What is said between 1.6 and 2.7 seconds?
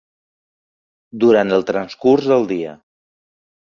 transcurs del